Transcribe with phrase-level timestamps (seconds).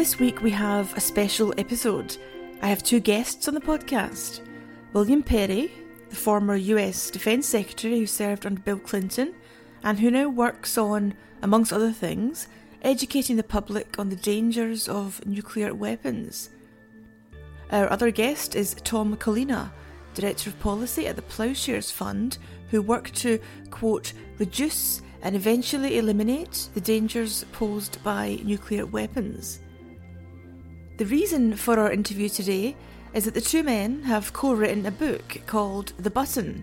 [0.00, 2.16] This week we have a special episode.
[2.62, 4.40] I have two guests on the podcast
[4.94, 5.70] William Perry,
[6.08, 9.34] the former US Defence Secretary who served under Bill Clinton
[9.84, 11.12] and who now works on,
[11.42, 12.48] amongst other things,
[12.80, 16.48] educating the public on the dangers of nuclear weapons.
[17.70, 19.70] Our other guest is Tom Collina,
[20.14, 22.38] Director of Policy at the Ploughshares Fund,
[22.70, 23.38] who work to,
[23.70, 29.60] quote, reduce and eventually eliminate the dangers posed by nuclear weapons.
[31.00, 32.76] The reason for our interview today
[33.14, 36.62] is that the two men have co written a book called The Button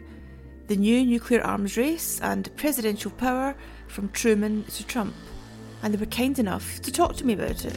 [0.68, 3.56] The New Nuclear Arms Race and Presidential Power
[3.88, 5.16] from Truman to Trump,
[5.82, 7.76] and they were kind enough to talk to me about it.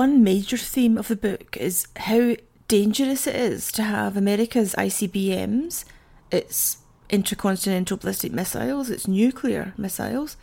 [0.00, 2.34] One major theme of the book is how
[2.68, 5.84] dangerous it is to have America's ICBMs,
[6.30, 6.78] its
[7.10, 10.38] intercontinental ballistic missiles, its nuclear missiles,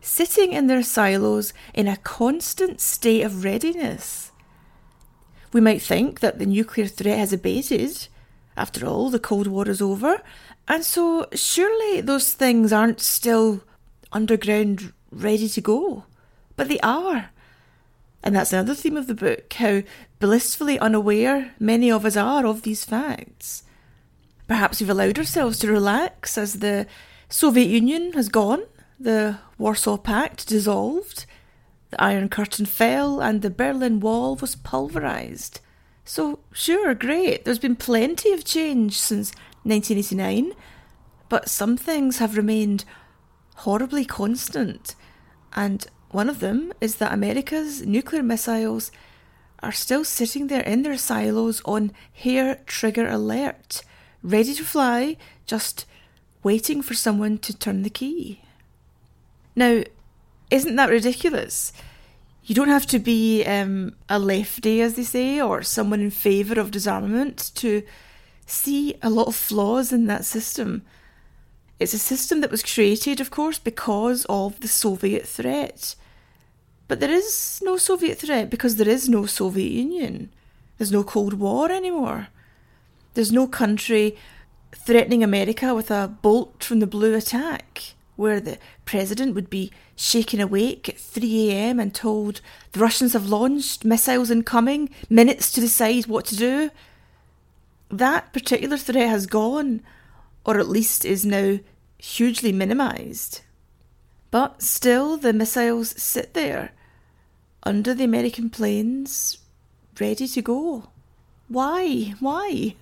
[0.00, 4.30] sitting in their silos in a constant state of readiness.
[5.52, 8.06] We might think that the nuclear threat has abated.
[8.56, 10.22] After all, the Cold War is over,
[10.68, 13.64] and so surely those things aren't still
[14.12, 16.04] underground ready to go.
[16.54, 17.32] But they are.
[18.24, 19.82] And that's another theme of the book how
[20.18, 23.62] blissfully unaware many of us are of these facts.
[24.48, 26.86] Perhaps we've allowed ourselves to relax as the
[27.28, 28.62] Soviet Union has gone,
[28.98, 31.26] the Warsaw Pact dissolved,
[31.90, 35.60] the Iron Curtain fell, and the Berlin Wall was pulverised.
[36.06, 39.32] So, sure, great, there's been plenty of change since
[39.64, 40.52] 1989,
[41.28, 42.86] but some things have remained
[43.56, 44.94] horribly constant,
[45.54, 48.92] and one of them is that America's nuclear missiles
[49.64, 53.82] are still sitting there in their silos on hair trigger alert,
[54.22, 55.86] ready to fly, just
[56.44, 58.40] waiting for someone to turn the key.
[59.56, 59.82] Now,
[60.50, 61.72] isn't that ridiculous?
[62.44, 66.60] You don't have to be um, a lefty, as they say, or someone in favour
[66.60, 67.82] of disarmament to
[68.46, 70.82] see a lot of flaws in that system.
[71.80, 75.96] It's a system that was created, of course, because of the Soviet threat.
[76.88, 80.30] But there is no Soviet threat because there is no Soviet Union.
[80.78, 82.28] There's no Cold War anymore.
[83.14, 84.16] There's no country
[84.74, 90.40] threatening America with a bolt from the blue attack where the president would be shaken
[90.40, 91.80] awake at 3 a.m.
[91.80, 92.40] and told
[92.72, 96.70] the Russians have launched missiles incoming, minutes to decide what to do.
[97.90, 99.80] That particular threat has gone,
[100.44, 101.58] or at least is now
[101.98, 103.40] hugely minimised.
[104.34, 106.72] But still, the missiles sit there
[107.62, 109.38] under the American plains,
[110.00, 110.88] ready to go.
[111.46, 112.14] Why?
[112.18, 112.74] Why?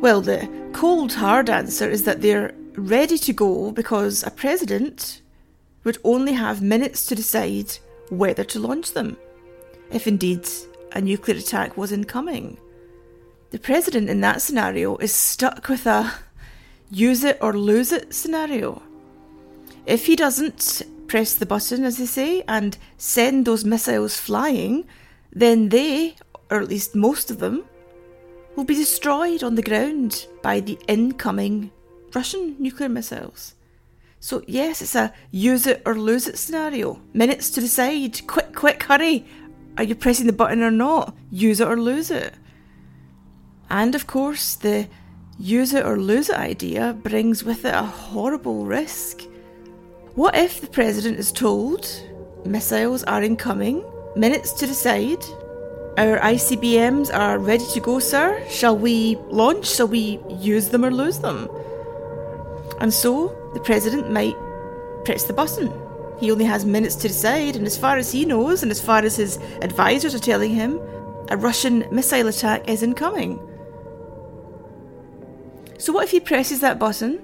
[0.00, 5.22] Well, the cold, hard answer is that they're ready to go because a president
[5.82, 7.78] would only have minutes to decide
[8.10, 9.16] whether to launch them,
[9.90, 10.48] if indeed
[10.92, 12.58] a nuclear attack was incoming.
[13.50, 16.12] The president in that scenario is stuck with a
[16.90, 18.82] use it or lose it scenario.
[19.86, 24.86] If he doesn't press the button, as they say, and send those missiles flying,
[25.32, 26.16] then they,
[26.50, 27.64] or at least most of them,
[28.56, 31.70] will be destroyed on the ground by the incoming
[32.14, 33.54] Russian nuclear missiles.
[34.18, 37.00] So, yes, it's a use it or lose it scenario.
[37.14, 38.26] Minutes to decide.
[38.26, 39.24] Quick, quick, hurry.
[39.78, 41.16] Are you pressing the button or not?
[41.30, 42.34] Use it or lose it.
[43.70, 44.88] And of course, the
[45.40, 49.22] use it or lose it idea brings with it a horrible risk.
[50.14, 51.88] What if the president is told
[52.44, 53.82] missiles are incoming,
[54.16, 55.24] minutes to decide,
[55.96, 58.42] our ICBMs are ready to go, sir?
[58.50, 59.66] Shall we launch?
[59.66, 61.48] Shall we use them or lose them?
[62.80, 64.36] And so the president might
[65.04, 65.72] press the button.
[66.18, 69.02] He only has minutes to decide, and as far as he knows, and as far
[69.02, 70.78] as his advisors are telling him,
[71.30, 73.40] a Russian missile attack is incoming.
[75.80, 77.22] So, what if he presses that button,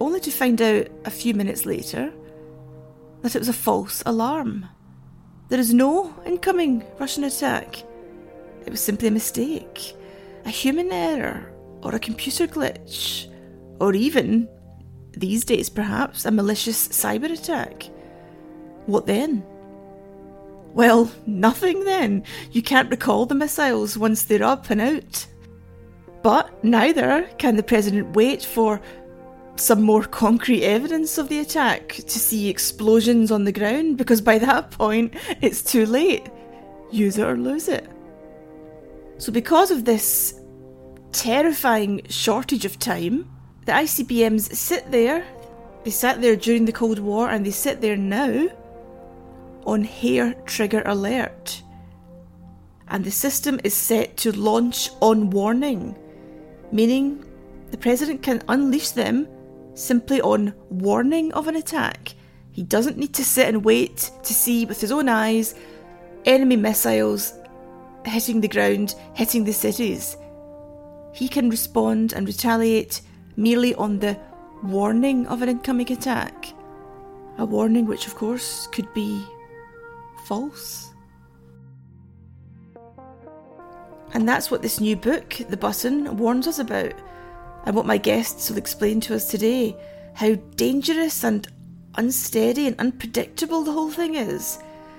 [0.00, 2.10] only to find out a few minutes later
[3.20, 4.66] that it was a false alarm?
[5.50, 7.76] There is no incoming Russian attack.
[8.64, 9.94] It was simply a mistake,
[10.46, 13.30] a human error, or a computer glitch,
[13.80, 14.48] or even,
[15.12, 17.82] these days perhaps, a malicious cyber attack.
[18.86, 19.44] What then?
[20.72, 22.24] Well, nothing then.
[22.50, 25.26] You can't recall the missiles once they're up and out.
[26.28, 28.82] But neither can the President wait for
[29.56, 34.36] some more concrete evidence of the attack to see explosions on the ground because by
[34.40, 36.26] that point it's too late.
[36.90, 37.88] Use it or lose it.
[39.16, 40.38] So, because of this
[41.12, 43.30] terrifying shortage of time,
[43.64, 45.24] the ICBMs sit there,
[45.84, 48.48] they sat there during the Cold War and they sit there now
[49.64, 51.62] on hair trigger alert.
[52.88, 55.96] And the system is set to launch on warning,
[56.72, 57.24] meaning
[57.70, 59.28] the President can unleash them
[59.74, 62.14] simply on warning of an attack.
[62.52, 65.54] He doesn't need to sit and wait to see with his own eyes
[66.24, 67.34] enemy missiles
[68.04, 70.16] hitting the ground, hitting the cities.
[71.12, 73.00] He can respond and retaliate
[73.36, 74.18] merely on the
[74.62, 76.46] warning of an incoming attack.
[77.38, 79.24] A warning which, of course, could be
[80.26, 80.87] false.
[84.12, 86.94] And that's what this new book, The Button, warns us about
[87.64, 89.76] and what my guests will explain to us today
[90.14, 91.46] how dangerous and
[91.96, 94.58] unsteady and unpredictable the whole thing is.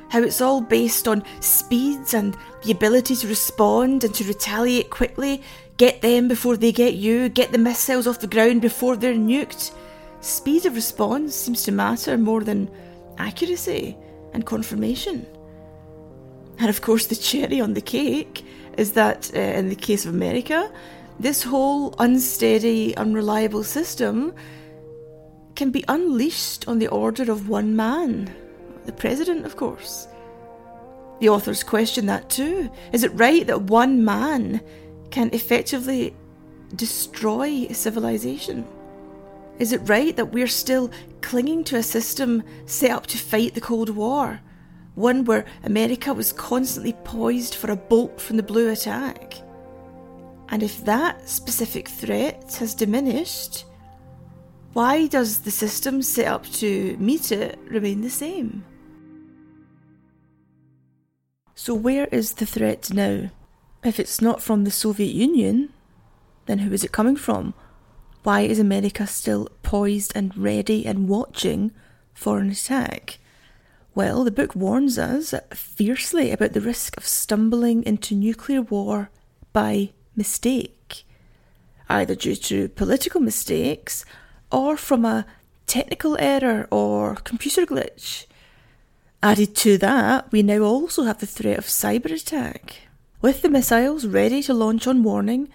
[0.09, 5.41] How it's all based on speeds and the ability to respond and to retaliate quickly,
[5.77, 9.71] get them before they get you, get the missiles off the ground before they're nuked.
[10.21, 12.69] Speed of response seems to matter more than
[13.17, 13.95] accuracy
[14.33, 15.25] and confirmation.
[16.57, 18.43] And of course, the cherry on the cake
[18.79, 20.71] is that uh, in the case of America,
[21.19, 24.33] this whole unsteady, unreliable system
[25.55, 28.33] can be unleashed on the order of one man,
[28.85, 30.07] the president, of course.
[31.19, 32.71] The authors question that too.
[32.93, 34.61] Is it right that one man
[35.11, 36.15] can effectively
[36.73, 38.65] destroy civilization?
[39.59, 40.89] Is it right that we're still
[41.19, 44.39] clinging to a system set up to fight the Cold War?
[44.99, 49.35] One where America was constantly poised for a bolt from the blue attack?
[50.49, 53.63] And if that specific threat has diminished,
[54.73, 58.65] why does the system set up to meet it remain the same?
[61.55, 63.29] So, where is the threat now?
[63.85, 65.69] If it's not from the Soviet Union,
[66.45, 67.53] then who is it coming from?
[68.23, 71.71] Why is America still poised and ready and watching
[72.13, 73.19] for an attack?
[73.95, 79.09] Well, the book warns us fiercely about the risk of stumbling into nuclear war
[79.51, 81.05] by mistake,
[81.89, 84.05] either due to political mistakes
[84.51, 85.25] or from a
[85.67, 88.25] technical error or computer glitch.
[89.21, 92.83] Added to that, we now also have the threat of cyber attack.
[93.21, 95.49] With the missiles ready to launch on warning,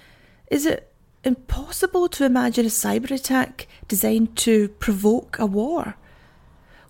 [0.51, 0.93] is it
[1.25, 5.97] impossible to imagine a cyber attack designed to provoke a war?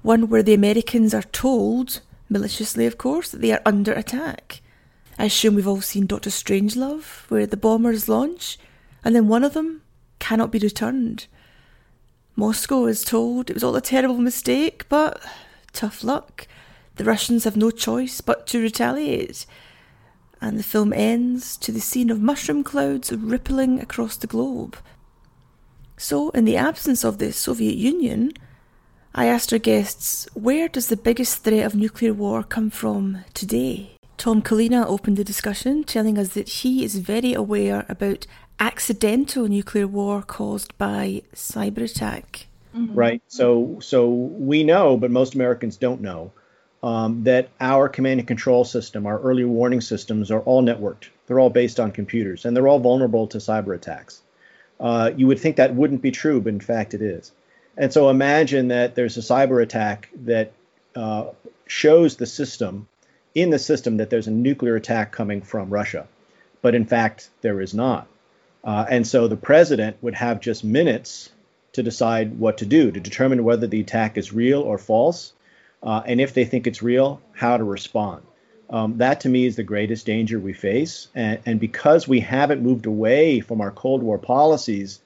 [0.04, 4.60] One where the Americans are told, maliciously of course, that they are under attack.
[5.18, 8.58] I assume we've all seen Doctor Strangelove, where the bombers launch,
[9.02, 9.80] and then one of them
[10.18, 11.26] cannot be returned.
[12.36, 15.22] Moscow is told it was all a terrible mistake, but
[15.72, 16.48] tough luck.
[16.96, 19.46] The Russians have no choice but to retaliate.
[20.38, 24.76] And the film ends to the scene of mushroom clouds rippling across the globe.
[25.96, 28.32] So, in the absence of the Soviet Union,
[29.16, 33.93] I asked our guests, where does the biggest threat of nuclear war come from today?
[34.16, 38.26] Tom Collina opened the discussion, telling us that he is very aware about
[38.59, 42.49] accidental nuclear war caused by cyber attack.
[42.76, 42.94] Mm-hmm.
[42.94, 43.23] Right.
[43.28, 46.33] So, so we know, but most Americans don't know,
[46.83, 51.11] um, that our command and control system, our early warning systems, are all networked.
[51.28, 54.23] They're all based on computers, and they're all vulnerable to cyber attacks.
[54.80, 57.30] Uh, you would think that wouldn't be true, but in fact, it is.
[57.76, 60.52] And so, imagine that there's a cyber attack that
[60.95, 61.26] uh,
[61.66, 62.88] shows the system
[63.35, 66.07] in the system that there's a nuclear attack coming from Russia,
[66.62, 68.07] but in fact, there is not.
[68.62, 71.31] Uh, and so the president would have just minutes
[71.73, 75.33] to decide what to do, to determine whether the attack is real or false,
[75.83, 78.23] uh, and if they think it's real, how to respond.
[78.71, 81.09] Um, that to me is the greatest danger we face.
[81.14, 85.00] And, and, because we haven't moved away from our Cold War policies,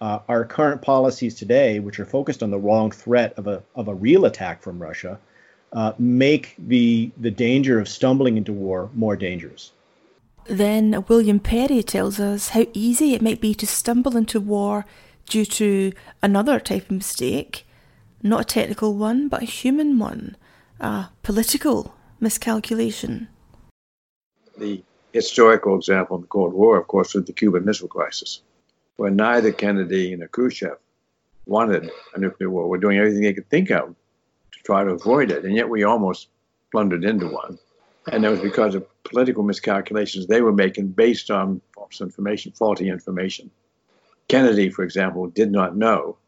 [0.00, 3.88] uh, our current policies today, which are focused on the wrong threat of a, of
[3.88, 5.18] a real attack from Russia,
[5.72, 9.72] uh, make the the danger of stumbling into war more dangerous.
[10.46, 14.86] Then William Perry tells us how easy it might be to stumble into war
[15.28, 17.66] due to another type of mistake,
[18.22, 20.36] not a technical one, but a human one,
[20.80, 23.28] a political miscalculation.
[24.56, 28.40] The historical example in the Cold War, of course, was the Cuban Missile Crisis,
[28.98, 30.76] where neither Kennedy nor Khrushchev
[31.46, 32.68] wanted a nuclear war.
[32.68, 33.94] We're doing everything they could think of
[34.52, 35.44] to try to avoid it.
[35.44, 36.28] And yet we almost
[36.72, 37.60] blundered into one.
[38.10, 42.88] And that was because of political miscalculations they were making based on false information, faulty
[42.88, 43.52] information.
[44.26, 46.18] Kennedy, for example, did not know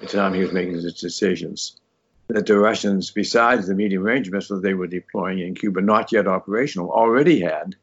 [0.00, 1.76] at the time he was making his decisions
[2.28, 6.28] that the Russians, besides the medium range missiles they were deploying in Cuba, not yet
[6.28, 7.74] operational, already had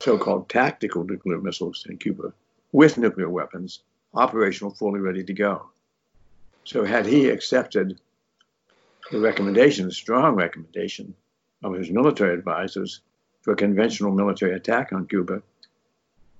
[0.00, 2.32] so called tactical nuclear missiles in Cuba
[2.72, 3.80] with nuclear weapons,
[4.14, 5.70] operational, fully ready to go.
[6.64, 7.98] So, had he accepted
[9.10, 11.14] the recommendation, the strong recommendation
[11.62, 13.00] of his military advisors
[13.42, 15.42] for a conventional military attack on Cuba,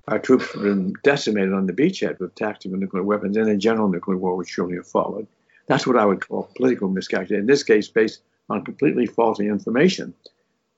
[0.09, 3.56] our troops would have been decimated on the beachhead with tactical nuclear weapons, and a
[3.56, 5.26] general nuclear war would surely have followed.
[5.66, 7.40] That's what I would call political miscalculation.
[7.40, 10.14] In this case, based on completely faulty information.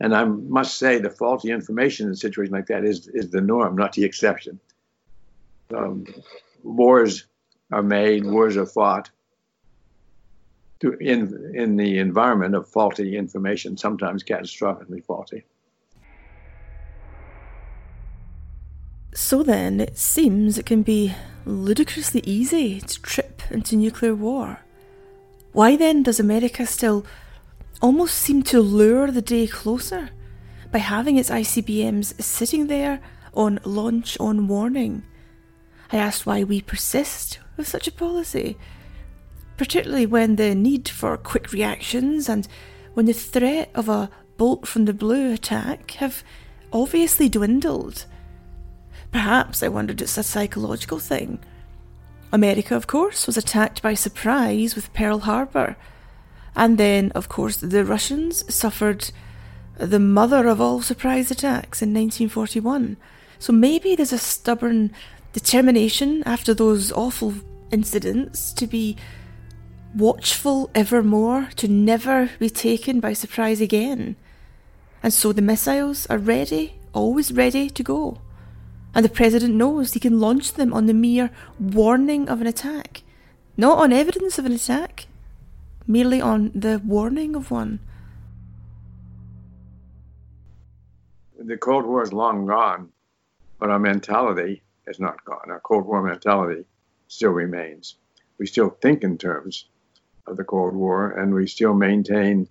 [0.00, 3.40] And I must say, the faulty information in a situation like that is, is the
[3.40, 4.60] norm, not the exception.
[5.74, 6.06] Um,
[6.62, 7.26] wars
[7.70, 9.10] are made, wars are fought
[10.80, 15.44] to, in, in the environment of faulty information, sometimes catastrophically faulty.
[19.14, 24.60] So then, it seems it can be ludicrously easy to trip into nuclear war.
[25.52, 27.04] Why then does America still
[27.82, 30.10] almost seem to lure the day closer
[30.70, 33.00] by having its ICBMs sitting there
[33.34, 35.02] on launch on warning?
[35.90, 38.56] I asked why we persist with such a policy,
[39.56, 42.46] particularly when the need for quick reactions and
[42.94, 46.22] when the threat of a bolt from the blue attack have
[46.72, 48.04] obviously dwindled.
[49.10, 51.40] Perhaps I wondered it's a psychological thing
[52.32, 55.76] America, of course, was attacked by surprise with Pearl Harbor.
[56.54, 59.10] And then, of course, the Russians suffered
[59.76, 62.96] the mother of all surprise attacks in 1941.
[63.38, 64.92] So maybe there's a stubborn
[65.32, 67.34] determination after those awful
[67.70, 68.96] incidents to be
[69.94, 74.16] watchful evermore, to never be taken by surprise again.
[75.02, 78.20] And so the missiles are ready, always ready to go
[78.94, 81.30] and the President knows he can launch them on the mere
[81.60, 83.02] warning of an attack.
[83.56, 85.06] Not on evidence of an attack,
[85.86, 87.80] merely on the warning of one.
[91.38, 92.90] The Cold War is long gone,
[93.58, 95.50] but our mentality has not gone.
[95.50, 96.64] Our Cold War mentality
[97.06, 97.96] still remains.
[98.38, 99.66] We still think in terms
[100.26, 102.48] of the Cold War, and we still maintain,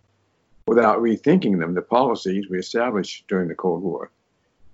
[0.66, 4.12] without rethinking them, the policies we established during the Cold War.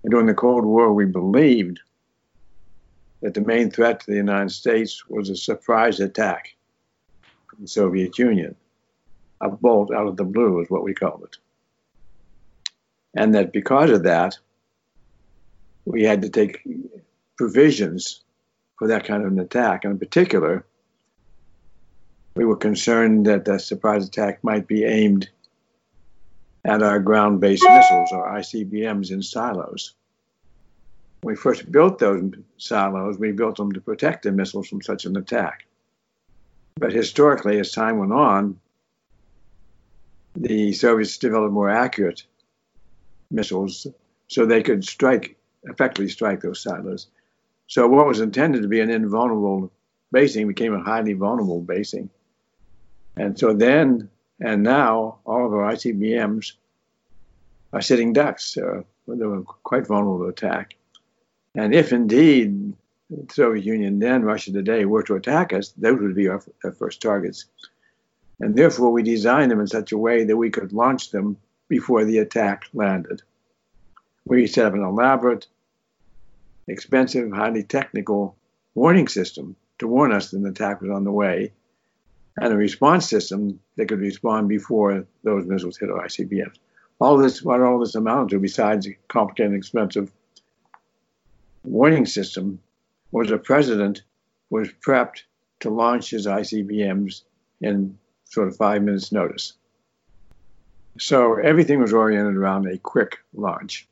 [0.04, 1.80] And during the Cold War, we believed
[3.22, 6.56] that the main threat to the United States was a surprise attack
[7.48, 8.56] from the Soviet Union.
[9.42, 11.38] A bolt out of the blue is what we called it.
[13.16, 14.38] And that because of that,
[15.86, 16.62] we had to take
[17.38, 18.22] provisions
[18.78, 19.84] for that kind of an attack.
[19.84, 20.66] And in particular,
[22.36, 25.30] we were concerned that the surprise attack might be aimed
[26.66, 29.94] at our ground based missiles, or ICBMs, in silos.
[31.22, 35.06] When we first built those silos, we built them to protect the missiles from such
[35.06, 35.66] an attack.
[36.76, 38.60] But historically, as time went on,
[40.36, 42.24] the Soviets developed more accurate
[43.30, 43.88] missiles
[44.28, 47.08] so they could strike, effectively strike those silos.
[47.68, 49.72] So what was intended to be an invulnerable
[50.12, 52.10] basing became a highly vulnerable basing.
[53.16, 56.54] And so then and now, all of our ICBMs
[57.72, 58.58] are sitting ducks.
[58.58, 60.76] Uh, they were quite vulnerable to attack.
[61.56, 62.74] And if indeed
[63.10, 66.72] the Soviet Union then, Russia today, were to attack us, those would be our, our
[66.72, 67.46] first targets.
[68.40, 71.38] And therefore, we designed them in such a way that we could launch them
[71.70, 73.22] before the attack landed.
[74.26, 75.48] We set up an elaborate,
[76.68, 78.36] expensive, highly technical
[78.76, 81.52] warning system to warn us that an attack was on the way
[82.38, 86.58] and a response system that could respond before those missiles hit our ICBMs.
[87.00, 90.12] All this, what all this amounted to, besides a complicated, and expensive
[91.64, 92.60] warning system,
[93.12, 94.04] was a president
[94.50, 95.24] was prepped
[95.60, 97.24] to launch his ICBMs
[97.62, 99.54] in sort of five minutes' notice.
[101.00, 103.88] So everything was oriented around a quick launch.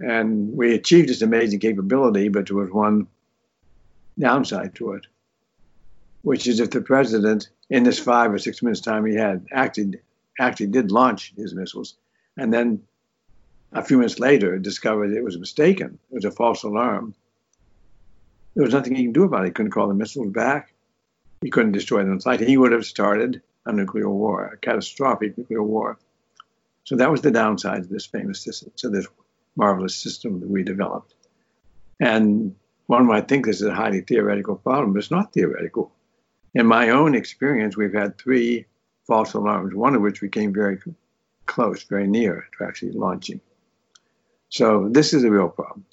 [0.00, 3.06] And we achieved this amazing capability, but there was one
[4.18, 5.06] downside to it
[6.26, 10.00] which is if the president, in this five or six minutes time he had, acted
[10.40, 11.94] actually did launch his missiles,
[12.36, 12.82] and then
[13.72, 17.14] a few minutes later discovered it was mistaken, it was a false alarm.
[18.56, 19.46] There was nothing he could do about it.
[19.46, 20.72] He couldn't call the missiles back.
[21.42, 22.40] He couldn't destroy them in flight.
[22.40, 25.96] He would have started a nuclear war, a catastrophic nuclear war.
[26.82, 28.42] So that was the downside of this famous
[28.78, 29.06] to this
[29.56, 31.14] marvelous system that we developed.
[31.98, 32.54] And
[32.86, 35.92] one might think this is a highly theoretical problem, but it's not theoretical
[36.56, 38.64] in my own experience, we've had three
[39.06, 40.78] false alarms, one of which we came very
[41.44, 43.42] close, very near to actually launching.
[44.48, 45.84] So this is a real problem.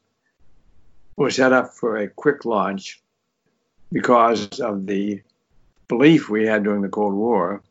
[1.17, 3.01] We're set up for a quick launch
[3.91, 5.21] because of the
[5.89, 7.61] belief we had during the Cold War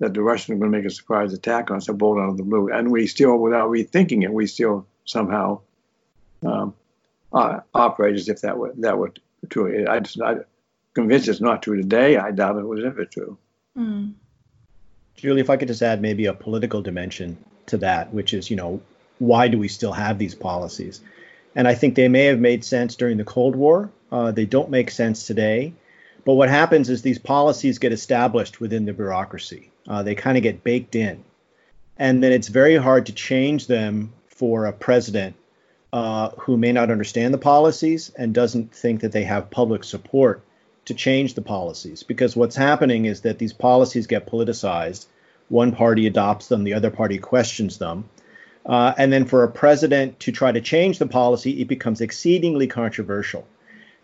[0.00, 2.30] that the Russians were going to make a surprise attack on us, a bolt out
[2.30, 5.60] of the blue, and we still, without rethinking it, we still somehow
[6.44, 6.74] um,
[7.32, 9.12] uh, operate as if that were that were
[9.48, 9.86] true.
[9.88, 10.36] I just, I
[10.94, 12.16] convinced it's not true today.
[12.16, 13.38] I doubt it was ever true.
[13.76, 14.14] Mm.
[15.16, 17.36] Julie, if I could just add maybe a political dimension
[17.66, 18.80] to that, which is, you know,
[19.18, 21.00] why do we still have these policies?
[21.56, 23.90] And I think they may have made sense during the Cold War.
[24.12, 25.72] Uh, they don't make sense today.
[26.24, 29.70] But what happens is these policies get established within the bureaucracy.
[29.88, 31.24] Uh, they kind of get baked in.
[31.96, 35.34] And then it's very hard to change them for a president
[35.92, 40.42] uh, who may not understand the policies and doesn't think that they have public support
[40.84, 42.02] to change the policies.
[42.04, 45.06] Because what's happening is that these policies get politicized.
[45.48, 48.08] One party adopts them, the other party questions them.
[48.64, 52.68] Uh, and then for a president to try to change the policy, it becomes exceedingly
[52.68, 53.46] controversial.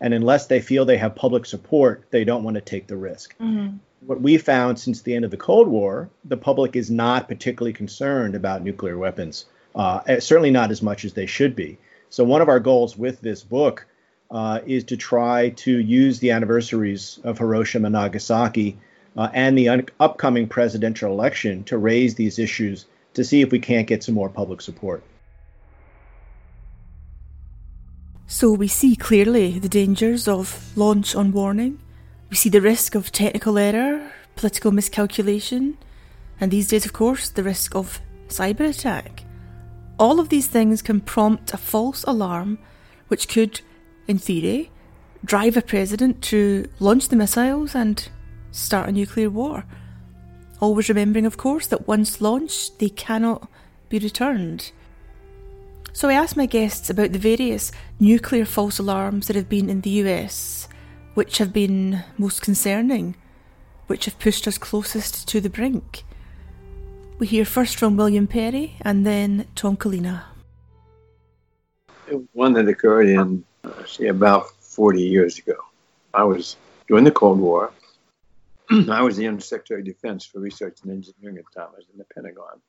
[0.01, 3.37] And unless they feel they have public support, they don't want to take the risk.
[3.37, 3.77] Mm-hmm.
[4.05, 7.73] What we found since the end of the Cold War, the public is not particularly
[7.73, 11.77] concerned about nuclear weapons, uh, eh, certainly not as much as they should be.
[12.09, 13.85] So, one of our goals with this book
[14.31, 18.77] uh, is to try to use the anniversaries of Hiroshima and Nagasaki
[19.17, 23.59] uh, and the un- upcoming presidential election to raise these issues to see if we
[23.59, 25.03] can't get some more public support.
[28.27, 31.79] So we see clearly the dangers of launch on warning.
[32.29, 35.77] We see the risk of technical error, political miscalculation,
[36.41, 39.24] and these days, of course, the risk of cyber attack.
[39.97, 42.59] All of these things can prompt a false alarm,
[43.07, 43.61] which could,
[44.07, 44.71] in theory,
[45.23, 48.09] drive a president to launch the missiles and
[48.51, 49.65] start a nuclear war.
[50.59, 53.47] Always remembering, of course, that once launched, they cannot
[53.87, 54.71] be returned.
[55.93, 59.79] So I asked my guests about the various nuclear false alarms that have been in
[59.79, 60.67] the US,
[61.13, 63.15] which have been most concerning,
[63.87, 66.03] which have pushed us closest to the brink.
[67.17, 70.23] We hear first from William Perry and then Tom Collina.
[72.33, 75.55] One that occurred in, uh, say, about 40 years ago.
[76.13, 76.57] I was
[76.89, 77.71] during the Cold War.
[78.89, 81.69] I was the Undersecretary of Defense for Research and Engineering at the time.
[81.73, 82.59] I was in the Pentagon.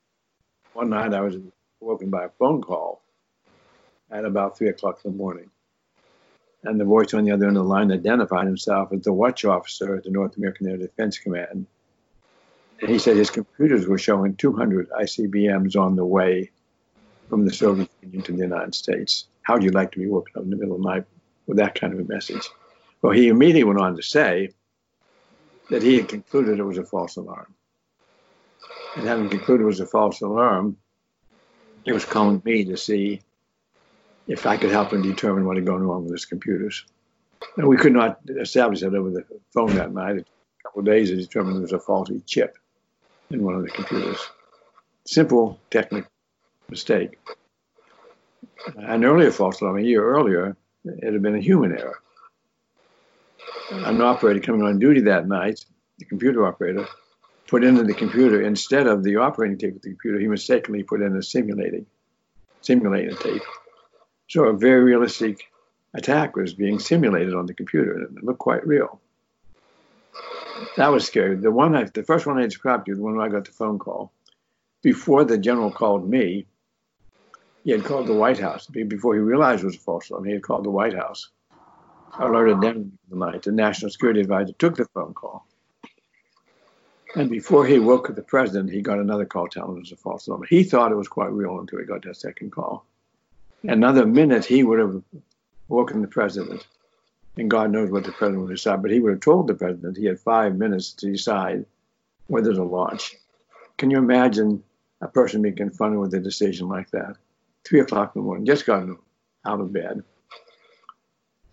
[0.71, 1.35] One night I was
[1.81, 3.01] woken by a phone call
[4.09, 5.49] at about three o'clock in the morning.
[6.63, 9.43] And the voice on the other end of the line identified himself as the watch
[9.43, 11.67] officer at the North American Air Defense Command.
[12.79, 16.51] And he said his computers were showing 200 ICBMs on the way
[17.29, 19.25] from the Soviet Union to the United States.
[19.41, 21.05] How would you like to be woken up in the middle of the night
[21.47, 22.47] with that kind of a message?
[23.01, 24.51] Well, he immediately went on to say
[25.69, 27.53] that he had concluded it was a false alarm.
[28.95, 30.77] And having concluded it was a false alarm,
[31.83, 33.21] he was calling me to see
[34.27, 36.85] if I could help him determine what had gone wrong with his computers.
[37.55, 40.17] And we could not establish that over the phone that night.
[40.17, 42.57] A couple of days, to determined there was a faulty chip
[43.29, 44.19] in one of the computers.
[45.05, 46.09] Simple technical
[46.69, 47.17] mistake.
[48.75, 51.99] An earlier false alarm, a year earlier, it had been a human error.
[53.71, 55.65] An operator coming on duty that night,
[55.97, 56.87] the computer operator,
[57.47, 61.01] put into the computer instead of the operating tape of the computer, he mistakenly put
[61.01, 61.85] in a simulating
[62.61, 63.43] simulating tape
[64.27, 65.49] so a very realistic
[65.93, 68.99] attack was being simulated on the computer, and it looked quite real.
[70.77, 71.35] That was scary.
[71.35, 73.51] The one, I, the first one I described to you, the one I got the
[73.51, 74.11] phone call,
[74.81, 76.45] before the general called me,
[77.63, 80.25] he had called the White House before he realized it was a false alarm.
[80.25, 81.29] He had called the White House,
[82.17, 83.43] alerted them the night.
[83.43, 85.45] The national security advisor took the phone call.
[87.15, 89.95] And before he woke the president, he got another call telling him it was a
[89.97, 90.43] false alarm.
[90.49, 92.85] He thought it was quite real until he got that second call.
[93.63, 95.01] Another minute, he would have
[95.67, 96.65] woken the president,
[97.37, 98.81] and God knows what the president would decide.
[98.81, 101.65] But he would have told the president he had five minutes to decide
[102.27, 103.15] whether to launch.
[103.77, 104.63] Can you imagine
[105.01, 107.15] a person being confronted with a decision like that?
[107.63, 108.87] Three o'clock in the morning, just got
[109.45, 110.03] out of bed.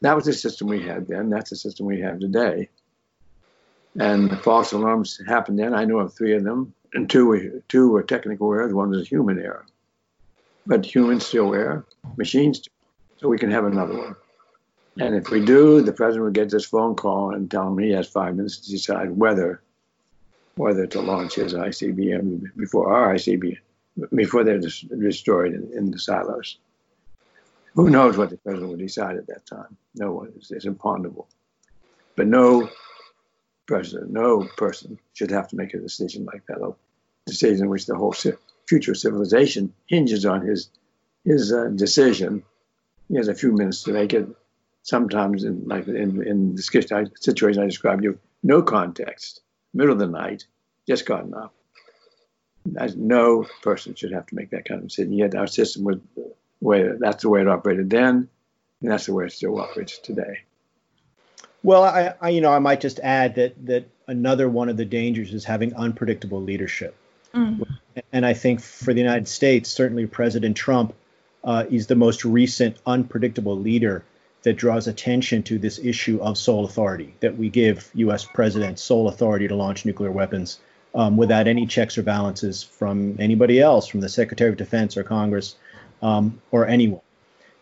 [0.00, 1.30] That was the system we had then.
[1.30, 2.68] That's the system we have today.
[3.98, 5.74] And the false alarms happened then.
[5.74, 8.74] I know of three of them, and two were, two were technical errors.
[8.74, 9.64] One was a human error
[10.66, 11.84] but humans still wear,
[12.16, 12.68] machines.
[13.18, 14.16] So we can have another one.
[14.98, 17.90] And if we do, the president will get this phone call and tell him he
[17.90, 19.60] has five minutes to decide whether
[20.56, 23.58] whether to launch his ICBM before our ICBM,
[24.14, 26.58] before they're des- destroyed in, in, the silos.
[27.74, 29.76] Who knows what the president will decide at that time?
[29.96, 30.32] No one.
[30.36, 31.26] It's, it's imponderable.
[32.14, 32.70] But no
[33.66, 36.62] president, no person should have to make a decision like that.
[36.62, 36.74] A
[37.26, 38.14] decision in which the whole
[38.68, 40.68] future of civilization hinges on his
[41.24, 42.44] his uh, decision.
[43.08, 44.28] He has a few minutes to make it.
[44.84, 49.40] Sometimes, in like in, in the situation I described, you have no context,
[49.72, 50.46] middle of the night,
[50.86, 51.54] just gotten up.
[52.76, 55.14] As no person should have to make that kind of decision.
[55.14, 58.28] Yet our system was the way that's the way it operated then,
[58.82, 60.40] and that's the way it still operates today.
[61.62, 64.84] Well, I, I, you know I might just add that that another one of the
[64.84, 66.94] dangers is having unpredictable leadership,
[67.32, 67.66] mm.
[68.12, 70.94] and I think for the United States, certainly President Trump
[71.42, 74.04] uh, is the most recent unpredictable leader
[74.44, 78.24] that draws attention to this issue of sole authority that we give U.S.
[78.24, 80.60] presidents sole authority to launch nuclear weapons
[80.94, 85.02] um, without any checks or balances from anybody else, from the Secretary of Defense or
[85.02, 85.56] Congress
[86.02, 87.00] um, or anyone.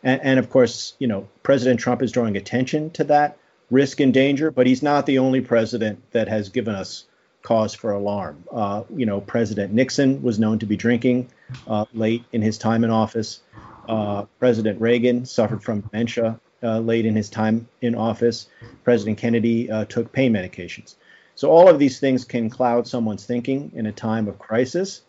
[0.02, 3.38] And, and, of course, you know, President Trump is drawing attention to that
[3.70, 7.04] risk and danger, but he's not the only president that has given us
[7.42, 8.42] cause for alarm.
[8.50, 11.30] Uh, you know, President Nixon was known to be drinking
[11.68, 13.40] uh, late in his time in office.
[13.88, 18.46] Uh, President Reagan suffered from dementia uh, late in his time in office.
[18.84, 20.94] President Kennedy uh, took pain medications.
[21.34, 25.02] So all of these things can cloud someone's thinking in a time of crisis.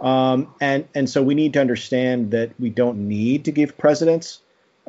[0.00, 4.40] Um, and, and so we need to understand that we don't need to give presidents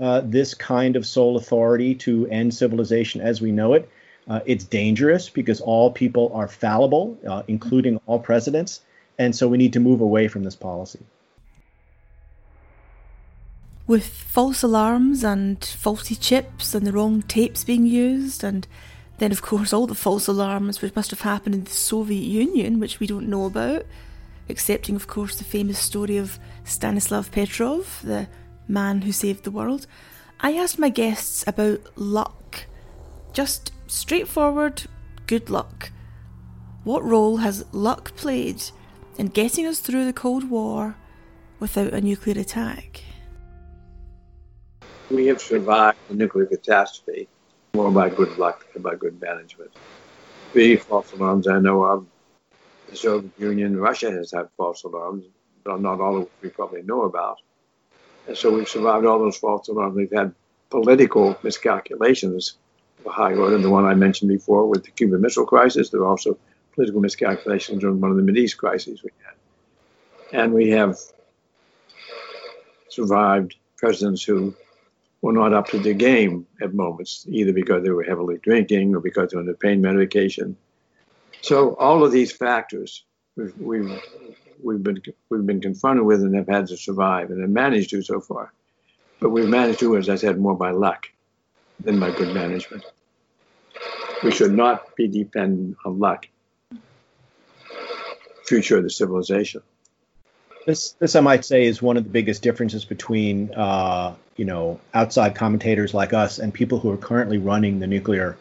[0.01, 3.89] uh, this kind of sole authority to end civilization as we know it.
[4.27, 8.81] Uh, it's dangerous because all people are fallible, uh, including all presidents.
[9.19, 10.99] And so we need to move away from this policy.
[13.85, 18.65] With false alarms and faulty chips and the wrong tapes being used, and
[19.17, 22.79] then, of course, all the false alarms which must have happened in the Soviet Union,
[22.79, 23.85] which we don't know about,
[24.47, 28.27] excepting, of course, the famous story of Stanislav Petrov, the
[28.67, 29.85] man who saved the world.
[30.39, 32.65] I asked my guests about luck.
[33.33, 34.83] Just straightforward
[35.27, 35.91] good luck.
[36.83, 38.63] What role has luck played
[39.17, 40.95] in getting us through the Cold War
[41.59, 43.03] without a nuclear attack?
[45.13, 47.27] We have survived the nuclear catastrophe
[47.75, 49.69] more by good luck than by good management.
[50.53, 52.07] The false alarms I know of,
[52.89, 55.25] the Soviet Union, Russia has had false alarms,
[55.63, 57.37] but not all of which we probably know about.
[58.27, 59.95] And so we've survived all those false alarms.
[59.95, 60.33] We've had
[60.71, 62.57] political miscalculations
[63.01, 65.91] of a high order, the one I mentioned before with the Cuban Missile Crisis.
[65.91, 66.39] There were also
[66.73, 70.41] political miscalculations during one of the Mideast crises we had.
[70.41, 70.97] And we have
[72.89, 74.55] survived presidents who
[75.23, 78.99] were not up to the game at moments, either because they were heavily drinking or
[78.99, 80.57] because they were under pain medication.
[81.41, 83.05] So all of these factors
[83.37, 84.01] we've, we've,
[84.61, 88.01] we've, been, we've been confronted with and have had to survive and have managed to
[88.01, 88.51] so far.
[89.21, 91.07] But we've managed to, as I said, more by luck
[91.79, 92.83] than by good management.
[94.23, 96.27] We should not be dependent on luck.
[98.45, 99.61] Future of the civilization.
[100.65, 104.79] This, this I might say, is one of the biggest differences between, uh, you know,
[104.93, 108.37] outside commentators like us and people who are currently running the nuclear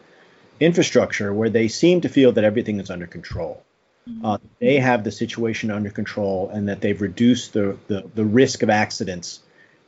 [0.59, 3.63] infrastructure, where they seem to feel that everything is under control.
[4.09, 4.25] Mm-hmm.
[4.25, 8.63] Uh, they have the situation under control, and that they've reduced the, the, the risk
[8.63, 9.39] of accidents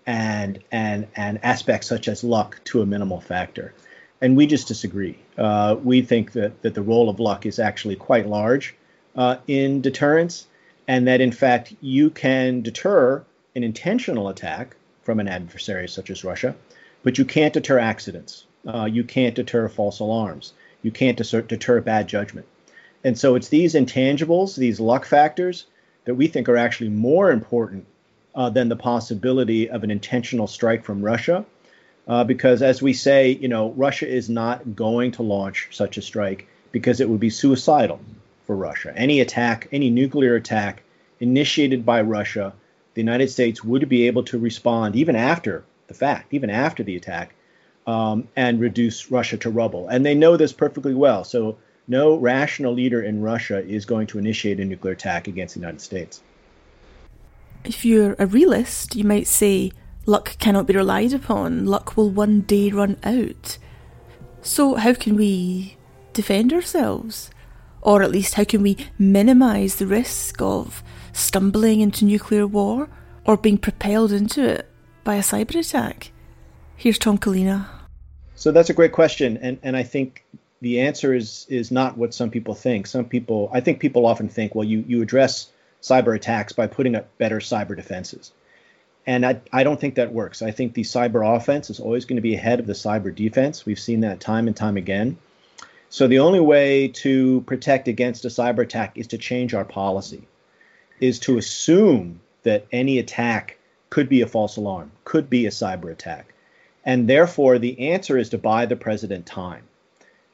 [0.05, 3.73] and and and aspects such as luck to a minimal factor.
[4.21, 5.17] And we just disagree.
[5.37, 8.75] Uh, we think that that the role of luck is actually quite large
[9.15, 10.47] uh, in deterrence
[10.87, 13.23] and that in fact you can deter
[13.55, 16.55] an intentional attack from an adversary such as Russia,
[17.03, 18.45] but you can't deter accidents.
[18.67, 20.53] Uh, you can't deter false alarms.
[20.81, 22.47] You can't deter, bad judgment.
[23.03, 25.65] And so it's these intangibles, these luck factors,
[26.05, 27.85] that we think are actually more important
[28.33, 31.45] uh, than the possibility of an intentional strike from Russia.
[32.07, 36.01] Uh, because as we say, you know, Russia is not going to launch such a
[36.01, 37.99] strike because it would be suicidal
[38.45, 38.93] for Russia.
[38.95, 40.83] Any attack, any nuclear attack
[41.19, 42.53] initiated by Russia,
[42.93, 46.95] the United States would be able to respond even after the fact, even after the
[46.95, 47.35] attack,
[47.87, 49.87] um, and reduce Russia to rubble.
[49.87, 51.23] And they know this perfectly well.
[51.23, 55.59] So no rational leader in Russia is going to initiate a nuclear attack against the
[55.59, 56.21] United States.
[57.63, 59.71] If you're a realist, you might say
[60.05, 61.65] luck cannot be relied upon.
[61.65, 63.57] Luck will one day run out.
[64.41, 65.77] So, how can we
[66.13, 67.31] defend ourselves?
[67.85, 72.89] Or at least, how can we minimise the risk of stumbling into nuclear war
[73.25, 74.67] or being propelled into it
[75.03, 76.11] by a cyber attack?
[76.75, 77.67] Here's Tom Collina.
[78.33, 80.25] So that's a great question, and and I think
[80.61, 82.87] the answer is is not what some people think.
[82.87, 85.51] Some people, I think people often think, well, you you address
[85.83, 88.31] cyber attacks by putting up better cyber defenses.
[89.05, 90.41] And I, I don't think that works.
[90.41, 93.63] I think the cyber offense is always going to be ahead of the cyber defense.
[93.63, 95.17] We've seen that time and time again.
[95.89, 100.27] So the only way to protect against a cyber attack is to change our policy,
[100.99, 103.57] is to assume that any attack
[103.89, 106.33] could be a false alarm, could be a cyber attack.
[106.83, 109.63] And therefore, the answer is to buy the president time.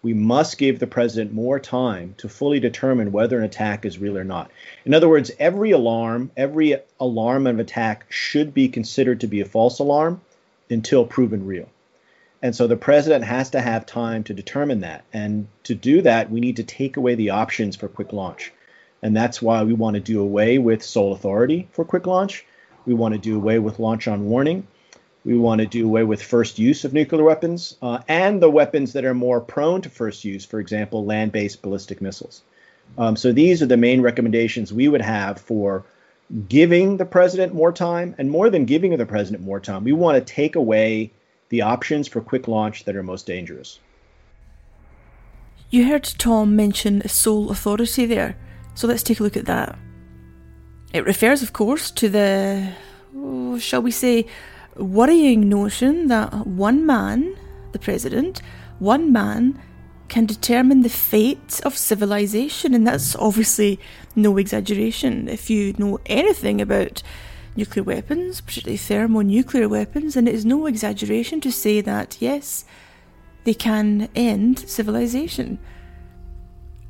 [0.03, 4.17] we must give the president more time to fully determine whether an attack is real
[4.17, 4.49] or not.
[4.85, 9.45] In other words, every alarm, every alarm of attack should be considered to be a
[9.45, 10.21] false alarm
[10.69, 11.69] until proven real.
[12.41, 15.03] And so the president has to have time to determine that.
[15.13, 18.51] And to do that, we need to take away the options for quick launch.
[19.03, 22.45] And that's why we want to do away with sole authority for quick launch.
[22.85, 24.67] We want to do away with launch on warning.
[25.23, 28.93] We want to do away with first use of nuclear weapons uh, and the weapons
[28.93, 32.41] that are more prone to first use, for example, land based ballistic missiles.
[32.97, 35.85] Um, so these are the main recommendations we would have for
[36.49, 38.15] giving the president more time.
[38.17, 41.11] And more than giving the president more time, we want to take away
[41.51, 43.79] the options for quick launch that are most dangerous.
[45.69, 48.37] You heard Tom mention sole authority there,
[48.73, 49.77] so let's take a look at that.
[50.93, 52.73] It refers, of course, to the,
[53.15, 54.25] oh, shall we say,
[54.77, 57.35] worrying notion that one man,
[57.73, 58.41] the president,
[58.79, 59.61] one man
[60.07, 63.77] can determine the fate of civilization, and that's obviously
[64.15, 65.27] no exaggeration.
[65.27, 67.03] If you know anything about
[67.55, 72.65] nuclear weapons, particularly thermonuclear weapons, and it is no exaggeration to say that, yes,
[73.43, 75.59] they can end civilization.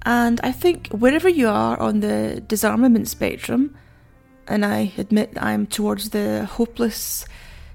[0.03, 3.75] And I think wherever you are on the disarmament spectrum,
[4.47, 7.25] and I admit I'm towards the hopeless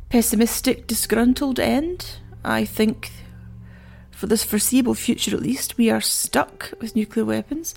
[0.08, 2.18] pessimistic, disgruntled end.
[2.44, 3.10] I think,
[4.10, 7.74] for this foreseeable future at least, we are stuck with nuclear weapons.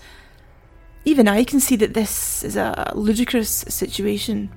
[1.04, 4.50] Even I can see that this is a ludicrous situation.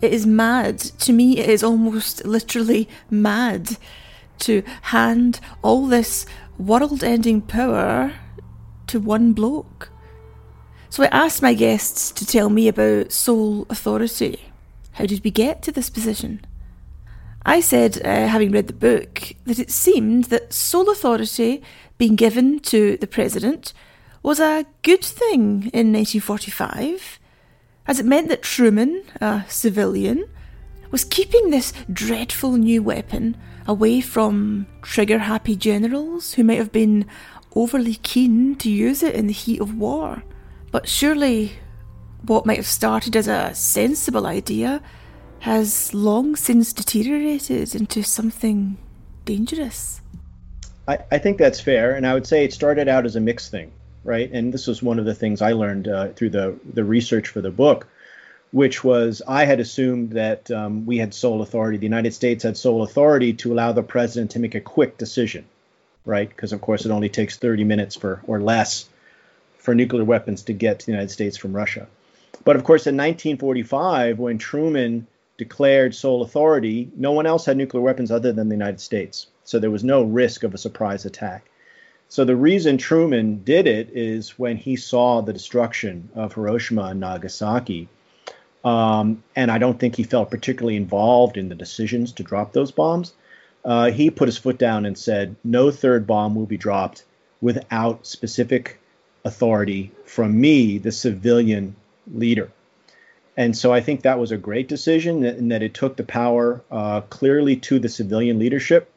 [0.00, 0.78] It is mad.
[0.78, 3.76] To me, it is almost literally mad
[4.40, 6.26] to hand all this
[6.58, 8.12] world ending power
[8.88, 9.90] to one bloke.
[10.90, 14.40] So I asked my guests to tell me about sole authority.
[14.92, 16.44] How did we get to this position?
[17.44, 21.62] I said, uh, having read the book, that it seemed that sole authority
[21.96, 23.72] being given to the president
[24.22, 27.15] was a good thing in 1945,
[27.86, 30.28] as it meant that Truman, a civilian,
[30.90, 37.06] was keeping this dreadful new weapon away from trigger happy generals who might have been
[37.54, 40.22] overly keen to use it in the heat of war.
[40.70, 41.52] But surely
[42.22, 44.82] what might have started as a sensible idea
[45.40, 48.76] has long since deteriorated into something
[49.24, 50.00] dangerous.
[50.88, 53.50] I, I think that's fair, and I would say it started out as a mixed
[53.50, 53.72] thing,
[54.06, 54.30] right?
[54.32, 57.40] And this was one of the things I learned uh, through the the research for
[57.40, 57.88] the book,
[58.52, 61.76] which was I had assumed that um, we had sole authority.
[61.76, 65.44] The United States had sole authority to allow the president to make a quick decision,
[66.04, 66.28] right?
[66.28, 68.88] Because of course it only takes 30 minutes for or less
[69.58, 71.88] for nuclear weapons to get to the United States from Russia.
[72.44, 77.82] But of course, in 1945, when Truman declared sole authority, no one else had nuclear
[77.82, 79.26] weapons other than the United States.
[79.44, 81.44] So there was no risk of a surprise attack.
[82.08, 87.00] So the reason Truman did it is when he saw the destruction of Hiroshima and
[87.00, 87.88] Nagasaki.
[88.64, 92.70] Um, and I don't think he felt particularly involved in the decisions to drop those
[92.70, 93.12] bombs.
[93.64, 97.04] Uh, he put his foot down and said, no third bomb will be dropped
[97.40, 98.80] without specific
[99.24, 101.74] authority from me, the civilian
[102.12, 102.50] leader.
[103.36, 106.62] And so I think that was a great decision in that it took the power
[106.70, 108.90] uh, clearly to the civilian leadership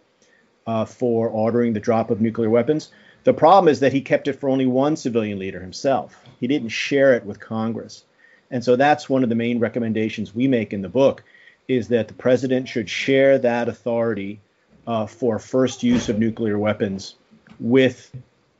[0.67, 2.91] uh, for ordering the drop of nuclear weapons.
[3.24, 6.24] The problem is that he kept it for only one civilian leader himself.
[6.39, 8.04] He didn't share it with Congress.
[8.52, 11.24] And so that's one of the main recommendations we make in the book
[11.67, 14.39] is that the president should share that authority
[14.88, 17.15] uh, for first use of nuclear weapons
[17.60, 18.12] with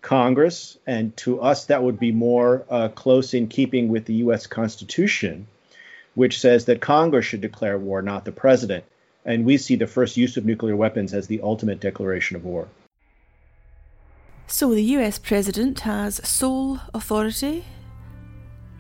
[0.02, 0.78] Congress.
[0.86, 4.46] And to us, that would be more uh, close in keeping with the U.S.
[4.46, 5.48] Constitution
[6.20, 8.84] which says that Congress should declare war, not the president.
[9.26, 12.68] And we see the first use of nuclear weapons as the ultimate declaration of war.
[14.48, 17.66] So the US president has sole authority.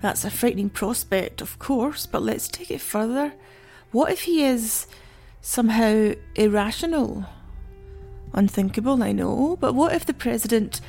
[0.01, 3.33] That's a frightening prospect, of course, but let's take it further.
[3.91, 4.87] What if he is
[5.41, 7.25] somehow irrational?
[8.33, 10.81] Unthinkable, I know, but what if the president.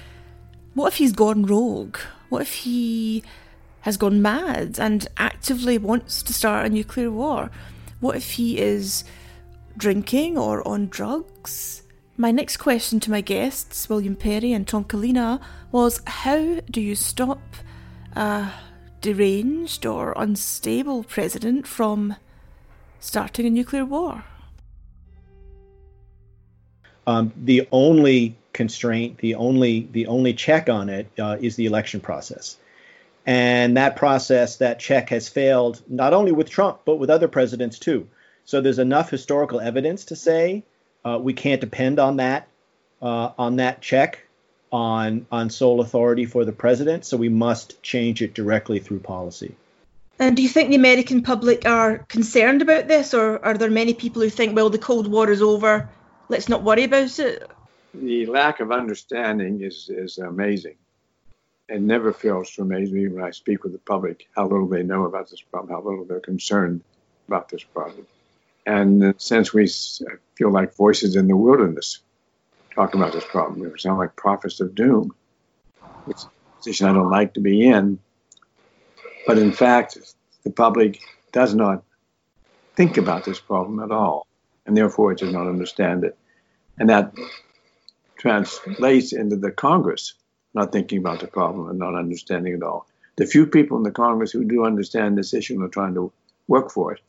[0.75, 1.99] What if he's gone rogue?
[2.29, 3.25] What if he
[3.81, 7.51] has gone mad and actively wants to start a nuclear war?
[7.99, 9.05] What if he is
[9.81, 11.83] drinking or on drugs?
[12.17, 15.41] My next question to my guests, William Perry and Tom Collina,
[15.73, 17.41] was how do you stop
[18.15, 18.53] a
[19.01, 22.15] deranged or unstable president from
[23.01, 24.23] starting a nuclear war?
[27.07, 32.01] Um, the only constraint, the only the only check on it uh, is the election
[32.01, 32.59] process.
[33.25, 37.79] And that process, that check has failed not only with Trump, but with other presidents
[37.79, 38.07] too.
[38.51, 40.65] So there's enough historical evidence to say
[41.05, 42.49] uh, we can't depend on that
[43.01, 44.27] uh, on that check
[44.73, 49.55] on on sole authority for the president, so we must change it directly through policy.
[50.19, 53.95] And do you think the American public are concerned about this, or are there many
[53.95, 55.89] people who think, well, the Cold War is over,
[56.29, 57.49] let's not worry about it?
[57.95, 60.75] The lack of understanding is, is amazing.
[61.69, 64.83] It never fails to amaze me when I speak with the public how little they
[64.83, 66.83] know about this problem, how little they're concerned
[67.29, 68.09] about this problem.
[68.67, 69.69] And in a sense, we
[70.37, 72.01] feel like voices in the wilderness
[72.75, 73.61] talking about this problem.
[73.61, 75.15] We sound like prophets of doom.
[76.07, 77.99] It's a position I don't like to be in.
[79.27, 79.99] But in fact,
[80.45, 81.01] the public
[81.33, 81.83] does not
[82.75, 84.27] think about this problem at all,
[84.67, 86.17] and therefore it does not understand it.
[86.79, 87.13] And that
[88.19, 90.15] translates into the Congress
[90.55, 92.87] not thinking about the problem and not understanding it at all.
[93.17, 96.13] The few people in the Congress who do understand this issue and are trying to
[96.49, 97.01] work for it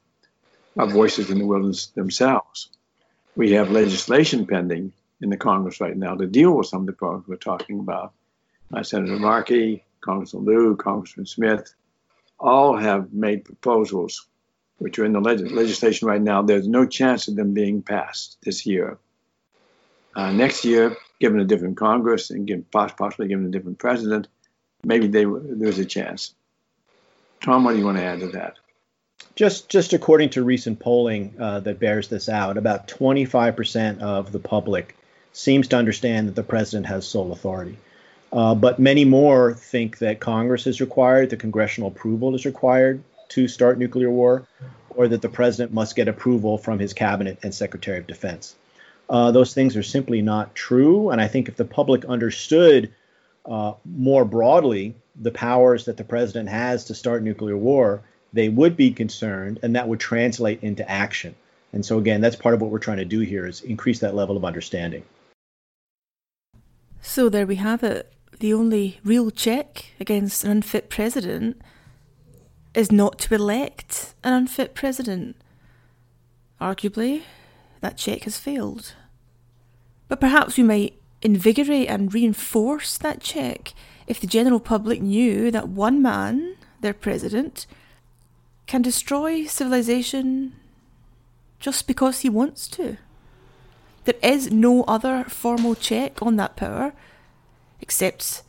[0.77, 2.69] are voices in the wilderness themselves.
[3.35, 6.93] We have legislation pending in the Congress right now to deal with some of the
[6.93, 8.13] problems we're talking about.
[8.73, 11.73] Uh, Senator Markey, Congressman Lieu, Congressman Smith,
[12.39, 14.25] all have made proposals
[14.81, 16.41] which are in the leg- legislation right now.
[16.41, 18.97] There's no chance of them being passed this year.
[20.15, 24.27] Uh, next year, given a different Congress and given, possibly given a different president,
[24.83, 26.33] maybe they, there's a chance.
[27.43, 28.57] Tom, what do you want to add to that?
[29.35, 34.39] Just, just according to recent polling uh, that bears this out, about 25% of the
[34.39, 34.95] public
[35.33, 37.77] seems to understand that the president has sole authority.
[38.33, 43.47] Uh, but many more think that Congress is required, the congressional approval is required to
[43.47, 44.45] start nuclear war,
[44.89, 48.55] or that the president must get approval from his cabinet and Secretary of Defense.
[49.09, 51.09] Uh, those things are simply not true.
[51.09, 52.93] And I think if the public understood
[53.45, 58.01] uh, more broadly the powers that the president has to start nuclear war,
[58.33, 61.35] they would be concerned, and that would translate into action.
[61.73, 64.15] And so, again, that's part of what we're trying to do here is increase that
[64.15, 65.03] level of understanding.
[67.01, 68.13] So there we have it.
[68.39, 71.61] The only real check against an unfit president
[72.73, 75.35] is not to elect an unfit president.
[76.59, 77.23] Arguably,
[77.81, 78.93] that check has failed.
[80.07, 83.73] But perhaps we might invigorate and reinforce that check
[84.07, 87.65] if the general public knew that one man, their president,
[88.71, 90.53] can destroy civilization
[91.59, 92.95] just because he wants to.
[94.05, 96.93] There is no other formal check on that power,
[97.81, 98.43] except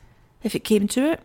[0.44, 1.22] if it came to it,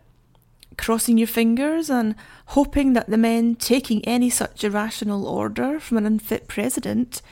[0.76, 6.04] crossing your fingers and hoping that the men taking any such irrational order from an
[6.04, 7.22] unfit president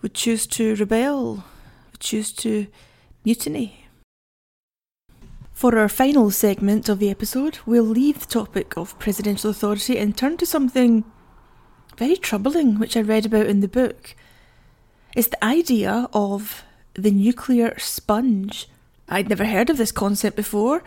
[0.00, 1.42] would choose to rebel,
[1.90, 2.68] would choose to
[3.24, 3.83] mutiny.
[5.54, 10.16] For our final segment of the episode, we'll leave the topic of presidential authority and
[10.16, 11.04] turn to something
[11.96, 14.16] very troubling, which I read about in the book
[15.14, 16.64] It's the idea of
[16.94, 18.68] the nuclear sponge.
[19.08, 20.82] I'd never heard of this concept before.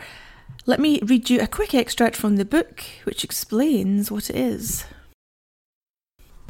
[0.66, 4.84] Let me read you a quick extract from the book which explains what it is.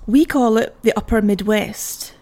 [0.08, 2.16] We call it the Upper Midwest.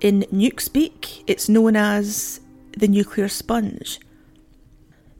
[0.00, 2.40] In nuke speak, it's known as
[2.78, 3.98] the nuclear sponge.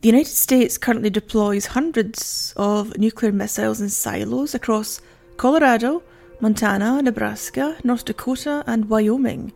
[0.03, 5.01] The United States currently deploys hundreds of nuclear missiles in silos across
[5.37, 6.03] Colorado,
[6.41, 9.53] Montana, Nebraska, North Dakota, and Wyoming.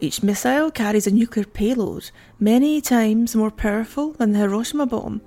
[0.00, 5.20] Each missile carries a nuclear payload many times more powerful than the Hiroshima bomb,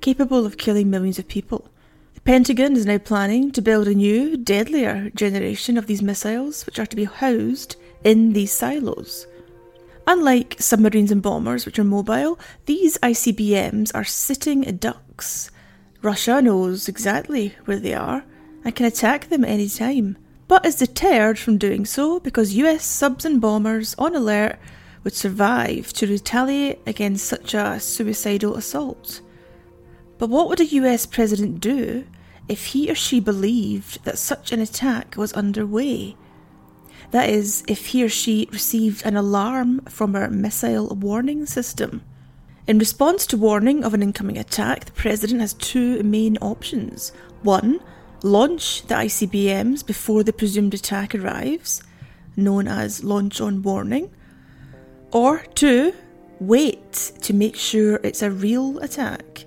[0.00, 1.70] capable of killing millions of people.
[2.14, 6.78] The Pentagon is now planning to build a new, deadlier generation of these missiles, which
[6.78, 9.26] are to be housed in these silos.
[10.06, 15.50] Unlike submarines and bombers, which are mobile, these ICBMs are sitting ducks.
[16.02, 18.24] Russia knows exactly where they are
[18.64, 20.16] and can attack them any time
[20.50, 24.58] but is deterred from doing so because US subs and bombers on alert
[25.04, 29.20] would survive to retaliate against such a suicidal assault.
[30.18, 32.04] But what would a US president do
[32.48, 36.16] if he or she believed that such an attack was underway?
[37.10, 42.02] That is, if he or she received an alarm from our missile warning system.
[42.66, 47.12] In response to warning of an incoming attack, the president has two main options.
[47.42, 47.80] One,
[48.22, 51.82] launch the ICBMs before the presumed attack arrives,
[52.36, 54.10] known as launch on warning,
[55.10, 55.92] or two,
[56.38, 56.92] wait
[57.22, 59.44] to make sure it's a real attack.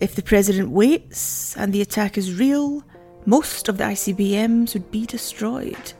[0.00, 2.82] If the president waits and the attack is real,
[3.26, 5.92] most of the ICBMs would be destroyed.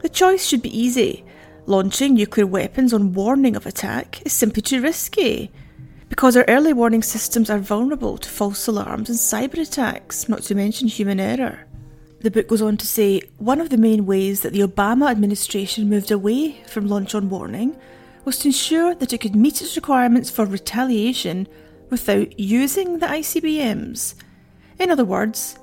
[0.00, 1.24] The choice should be easy.
[1.66, 5.50] Launching nuclear weapons on warning of attack is simply too risky
[6.08, 10.54] because our early warning systems are vulnerable to false alarms and cyber attacks, not to
[10.54, 11.66] mention human error.
[12.20, 15.88] The book goes on to say one of the main ways that the Obama administration
[15.88, 17.76] moved away from launch on warning
[18.24, 21.46] was to ensure that it could meet its requirements for retaliation
[21.90, 24.14] without using the ICBMs.
[24.78, 25.58] In other words,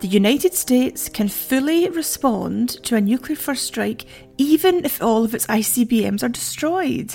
[0.00, 4.06] the United States can fully respond to a nuclear first strike
[4.38, 7.14] even if all of its ICBMs are destroyed.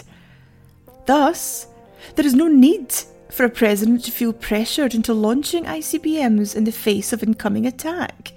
[1.08, 1.68] Thus,
[2.16, 2.94] there is no need
[3.32, 8.34] for a president to feel pressured into launching ICBMs in the face of incoming attack.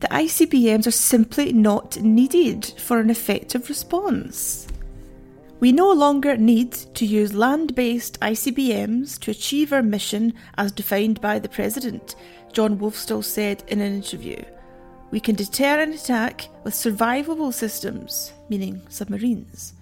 [0.00, 4.66] The ICBMs are simply not needed for an effective response.
[5.58, 11.20] We no longer need to use land based ICBMs to achieve our mission as defined
[11.20, 12.14] by the President,
[12.52, 14.42] Jon Wolfsthal said in an interview.
[15.10, 19.74] We can deter an attack with survivable systems, meaning submarines.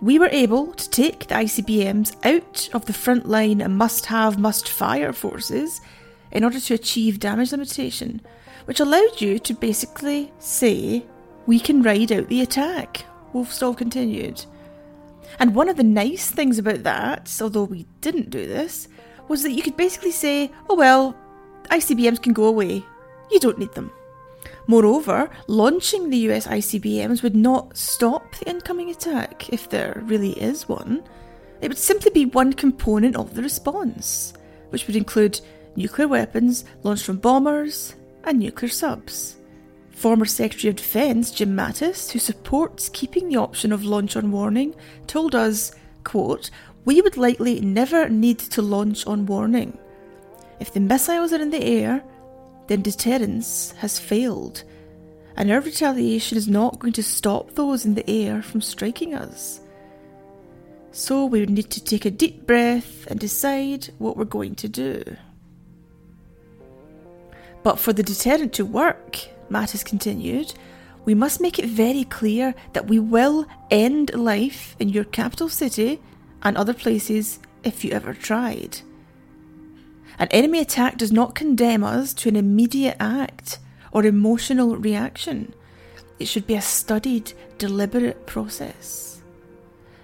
[0.00, 4.68] We were able to take the ICBMs out of the frontline and must have, must
[4.68, 5.80] fire forces
[6.32, 8.20] in order to achieve damage limitation,
[8.66, 11.04] which allowed you to basically say,
[11.46, 14.44] we can ride out the attack Wolfsthal continued.
[15.38, 18.88] And one of the nice things about that, although we didn't do this,
[19.28, 21.16] was that you could basically say, oh well,
[21.70, 22.84] ICBMs can go away.
[23.30, 23.90] You don't need them.
[24.66, 30.68] Moreover, launching the US ICBMs would not stop the incoming attack, if there really is
[30.68, 31.04] one.
[31.60, 34.34] It would simply be one component of the response,
[34.70, 35.40] which would include
[35.76, 39.36] nuclear weapons launched from bombers and nuclear subs.
[39.90, 44.74] Former Secretary of Defence Jim Mattis, who supports keeping the option of launch on warning,
[45.06, 45.72] told us,
[46.04, 46.50] quote,
[46.86, 49.76] We would likely never need to launch on warning.
[50.60, 52.02] If the missiles are in the air,
[52.68, 54.62] then deterrence has failed,
[55.36, 59.60] and our retaliation is not going to stop those in the air from striking us.
[60.92, 64.68] So we would need to take a deep breath and decide what we're going to
[64.68, 65.02] do.
[67.64, 69.18] But for the deterrent to work,
[69.50, 70.54] Mattis continued,
[71.04, 76.00] we must make it very clear that we will end life in your capital city
[76.46, 78.78] and other places if you ever tried.
[80.16, 83.58] An enemy attack does not condemn us to an immediate act
[83.90, 85.52] or emotional reaction.
[86.20, 89.20] It should be a studied, deliberate process.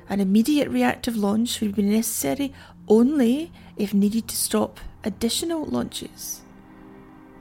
[0.09, 2.53] An immediate reactive launch would be necessary
[2.89, 6.41] only if needed to stop additional launches.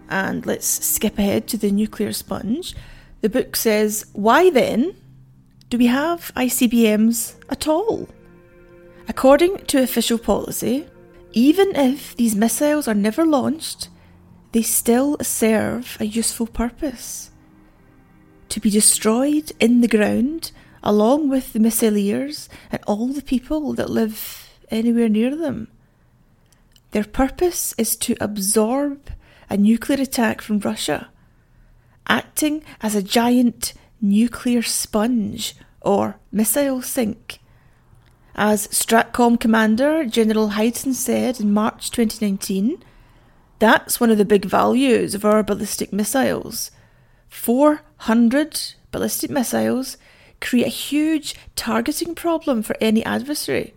[0.09, 2.75] And let's skip ahead to the nuclear sponge.
[3.21, 4.95] The book says, Why then
[5.69, 8.07] do we have ICBMs at all?
[9.07, 10.87] According to official policy,
[11.33, 13.89] even if these missiles are never launched,
[14.51, 17.31] they still serve a useful purpose.
[18.49, 20.51] To be destroyed in the ground
[20.83, 25.67] along with the missileers and all the people that live anywhere near them.
[26.91, 29.11] Their purpose is to absorb
[29.49, 31.09] a nuclear attack from Russia,
[32.07, 37.40] acting as a giant nuclear sponge or missile sink.
[38.35, 42.81] As Stratcom Commander General Hyten said in March 2019,
[43.59, 46.71] that's one of the big values of our ballistic missiles.
[47.27, 49.97] 400 ballistic missiles
[50.39, 53.73] create a huge targeting problem for any adversary.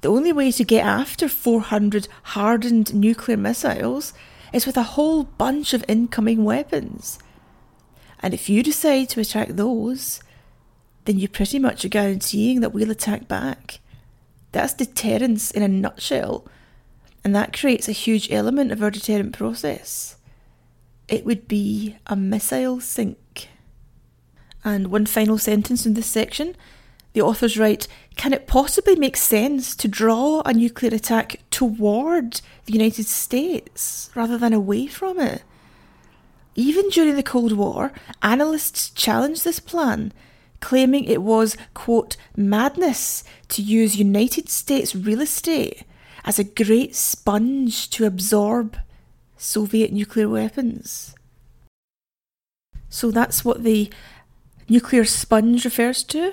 [0.00, 4.12] The only way to get after 400 hardened nuclear missiles
[4.52, 7.18] is with a whole bunch of incoming weapons.
[8.20, 10.20] And if you decide to attack those,
[11.08, 13.80] then you pretty much are guaranteeing that we'll attack back.
[14.52, 16.46] That's deterrence in a nutshell,
[17.24, 20.16] and that creates a huge element of our deterrent process.
[21.08, 23.48] It would be a missile sink.
[24.62, 26.54] And one final sentence in this section
[27.14, 32.74] the authors write Can it possibly make sense to draw a nuclear attack toward the
[32.74, 35.42] United States rather than away from it?
[36.54, 40.12] Even during the Cold War, analysts challenged this plan,
[40.60, 45.84] claiming it was, quote, madness to use United States real estate
[46.24, 48.76] as a great sponge to absorb
[49.36, 51.14] Soviet nuclear weapons.
[52.88, 53.90] So that's what the
[54.68, 56.32] nuclear sponge refers to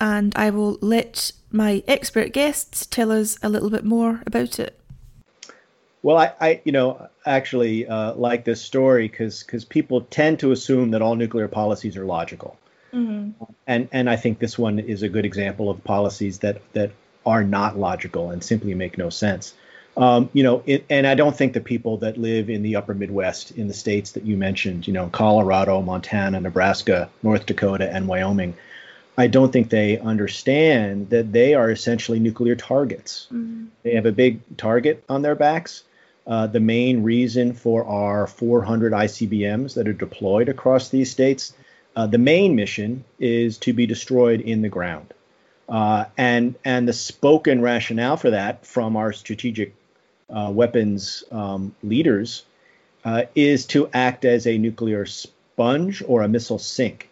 [0.00, 4.80] and I will let my expert guests tell us a little bit more about it.
[6.02, 10.52] Well, I, I you know, actually uh, like this story because because people tend to
[10.52, 12.56] assume that all nuclear policies are logical,
[12.92, 13.44] mm-hmm.
[13.66, 16.92] and and I think this one is a good example of policies that that
[17.26, 19.54] are not logical and simply make no sense.
[19.96, 22.94] Um, you know, it, and I don't think the people that live in the upper
[22.94, 28.06] Midwest, in the states that you mentioned, you know, Colorado, Montana, Nebraska, North Dakota, and
[28.06, 28.54] Wyoming,
[29.18, 33.26] I don't think they understand that they are essentially nuclear targets.
[33.32, 33.66] Mm-hmm.
[33.82, 35.82] They have a big target on their backs.
[36.26, 41.52] Uh, the main reason for our 400 ICBMs that are deployed across these states
[41.96, 45.12] Uh, the main mission is to be destroyed in the ground.
[45.68, 49.74] Uh, and and the spoken rationale for that from our strategic
[50.28, 52.44] uh, weapons um, leaders
[53.04, 57.08] uh, is to act as a nuclear sponge or a missile sink.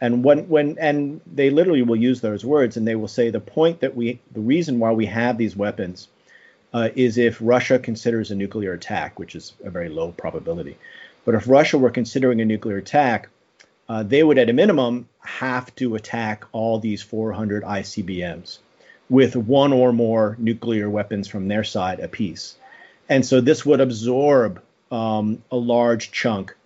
[0.00, 3.40] And when when and they literally will use those words, and they will say the
[3.40, 6.08] point that we the reason why we have these weapons
[6.72, 10.76] uh, is if Russia considers a nuclear attack, which is a very low probability.
[11.24, 13.30] But if Russia were considering a nuclear attack,
[13.88, 18.58] uh, they would at a minimum have to attack all these 400 ICBMs
[19.08, 22.56] with one or more nuclear weapons from their side apiece.
[23.08, 24.60] And so this would absorb
[24.90, 26.56] um, a large chunk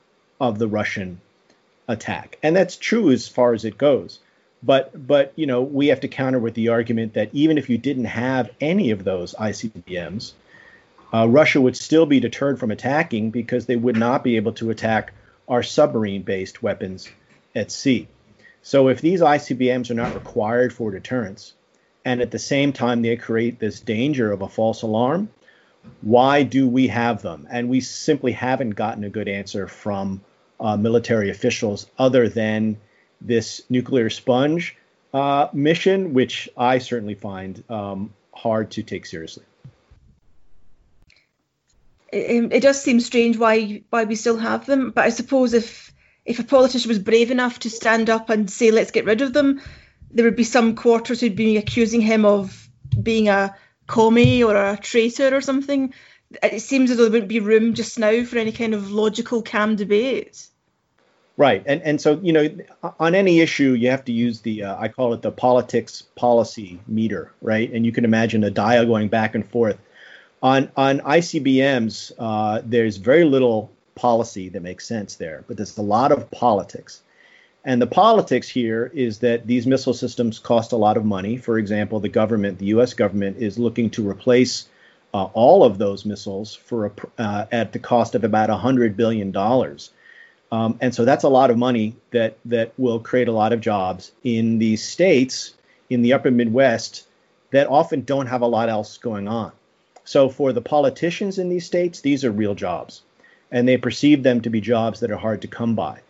[0.40, 1.20] of the Russian
[1.88, 2.38] attack.
[2.42, 4.20] And that's true as far as it goes.
[4.62, 7.78] But but you know we have to counter with the argument that even if you
[7.78, 10.32] didn't have any of those ICBMs,
[11.14, 14.70] uh, Russia would still be deterred from attacking because they would not be able to
[14.70, 15.12] attack
[15.50, 17.10] are submarine based weapons
[17.54, 18.06] at sea.
[18.62, 21.54] So if these ICBMs are not required for deterrence,
[22.04, 25.28] and at the same time they create this danger of a false alarm,
[26.02, 27.48] why do we have them?
[27.50, 30.22] And we simply haven't gotten a good answer from
[30.60, 32.76] uh, military officials other than
[33.20, 34.76] this nuclear sponge
[35.12, 39.44] uh, mission, which I certainly find um, hard to take seriously
[42.12, 44.90] it, it does seem strange why why we still have them.
[44.90, 45.92] But I suppose if
[46.24, 49.32] if a politician was brave enough to stand up and say let's get rid of
[49.32, 49.60] them,
[50.10, 52.68] there would be some quarters who'd be accusing him of
[53.00, 53.56] being a
[53.86, 55.94] commie or a traitor or something.
[56.42, 59.42] It seems as though there wouldn't be room just now for any kind of logical,
[59.42, 60.46] calm debate.
[61.36, 62.48] Right, and and so you know,
[62.98, 66.80] on any issue, you have to use the uh, I call it the politics policy
[66.86, 67.72] meter, right?
[67.72, 69.78] And you can imagine a dial going back and forth
[70.42, 75.82] on on ICBMs, uh, there's very little policy that makes sense there, but there's a
[75.82, 77.02] lot of politics.
[77.62, 81.36] And the politics here is that these missile systems cost a lot of money.
[81.36, 82.94] For example, the government, the U.S.
[82.94, 84.66] government, is looking to replace
[85.12, 89.30] uh, all of those missiles for a, uh, at the cost of about hundred billion
[89.30, 89.90] dollars.
[90.52, 93.60] Um, and so that's a lot of money that that will create a lot of
[93.60, 95.54] jobs in these states
[95.90, 97.06] in the upper Midwest
[97.50, 99.52] that often don't have a lot else going on.
[100.12, 103.02] So for the politicians in these states, these are real jobs,
[103.52, 106.00] and they perceive them to be jobs that are hard to come by.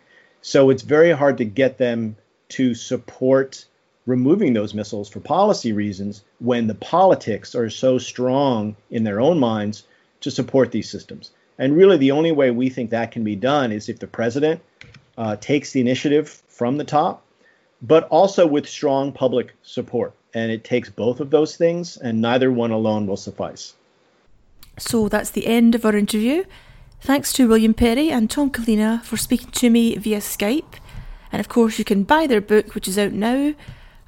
[0.41, 2.15] So it's very hard to get them
[2.57, 3.63] to support
[4.07, 9.37] removing those missiles for policy reasons when the politics are so strong in their own
[9.37, 9.83] minds
[10.21, 11.29] to support these systems.
[11.59, 14.61] And really, the only way we think that can be done is if the president
[15.15, 17.23] uh, takes the initiative from the top,
[17.83, 20.15] but also with strong public support.
[20.33, 23.75] And it takes both of those things, and neither one alone will suffice.
[24.77, 26.43] So that's the end of our interview.
[27.01, 30.75] Thanks to William Perry and Tom Collina for speaking to me via Skype.
[31.31, 33.53] And of course, you can buy their book, which is out now.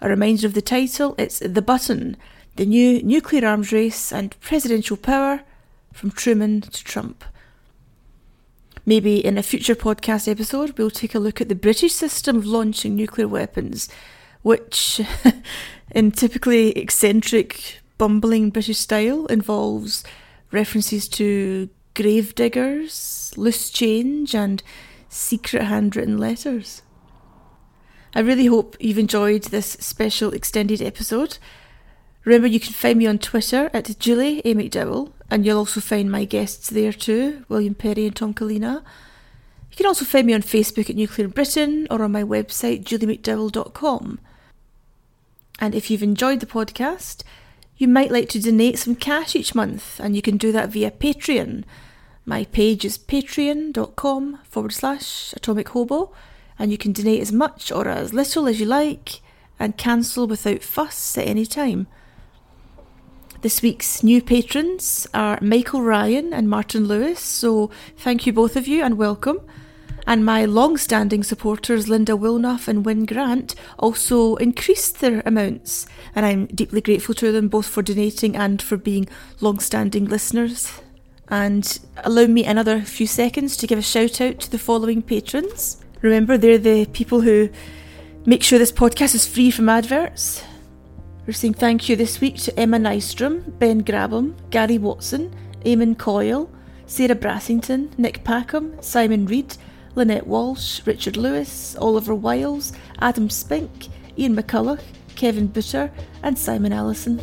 [0.02, 2.18] A reminder of the title it's The Button
[2.56, 5.42] The New Nuclear Arms Race and Presidential Power
[5.92, 7.24] from Truman to Trump.
[8.86, 12.46] Maybe in a future podcast episode, we'll take a look at the British system of
[12.46, 13.88] launching nuclear weapons,
[14.42, 15.00] which,
[15.92, 20.04] in typically eccentric, bumbling British style, involves
[20.54, 24.64] references to grave diggers, loose change, and
[25.10, 26.82] secret handwritten letters.
[28.16, 31.40] I really hope you've enjoyed this special extended episode.
[32.26, 34.54] Remember, you can find me on Twitter at Julie A.
[34.54, 38.84] McDowell, and you'll also find my guests there too, William Perry and Tom Collina.
[39.72, 44.20] You can also find me on Facebook at Nuclear Britain or on my website, juliemcdowell.com.
[45.58, 47.24] And if you've enjoyed the podcast,
[47.78, 50.92] you might like to donate some cash each month, and you can do that via
[50.92, 51.64] Patreon.
[52.26, 56.14] My page is patreon.com forward slash atomic hobo,
[56.58, 59.22] and you can donate as much or as little as you like
[59.60, 61.88] and cancel without fuss at any time.
[63.42, 68.68] This week's new patrons are Michael Ryan and Martin Lewis, so thank you both of
[68.68, 69.42] you and welcome
[70.06, 75.86] and my long standing supporters, Linda Wilnoff and Wyn Grant, also increased their amounts,
[76.16, 79.08] and I'm deeply grateful to them both for donating and for being
[79.40, 80.82] long standing listeners.
[81.30, 85.84] And allow me another few seconds to give a shout out to the following patrons.
[86.02, 87.50] Remember, they're the people who
[88.26, 90.44] make sure this podcast is free from adverts.
[91.26, 95.34] We're saying thank you this week to Emma Nystrom, Ben Grabham, Gary Watson,
[95.66, 96.50] Eamon Coyle,
[96.86, 99.56] Sarah Brassington, Nick Packham, Simon Reed,
[99.96, 103.88] Lynette Walsh, Richard Lewis, Oliver Wiles, Adam Spink,
[104.18, 104.82] Ian McCulloch,
[105.16, 105.92] Kevin Butter,
[106.24, 107.22] and Simon Allison.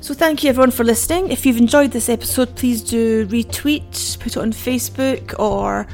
[0.00, 1.30] So, thank you everyone for listening.
[1.30, 5.86] If you've enjoyed this episode, please do retweet, put it on Facebook, or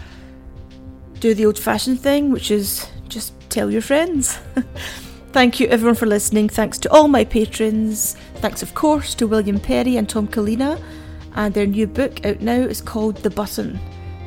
[1.20, 4.38] do the old fashioned thing, which is just tell your friends.
[5.32, 6.48] Thank you everyone for listening.
[6.48, 8.16] Thanks to all my patrons.
[8.36, 10.82] Thanks, of course, to William Perry and Tom Collina.
[11.36, 13.78] And their new book out now is called The Button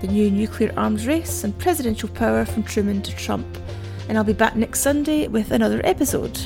[0.04, 3.48] The New Nuclear Arms Race and Presidential Power from Truman to Trump.
[4.10, 6.38] And I'll be back next Sunday with another episode.